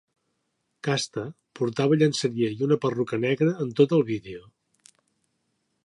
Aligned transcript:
Casta 0.87 1.25
portava 1.59 1.99
llenceria 2.01 2.51
i 2.55 2.65
una 2.69 2.79
perruca 2.87 3.21
negra 3.27 3.55
en 3.67 3.79
tot 3.81 3.95
el 3.99 4.07
vídeo. 4.13 4.49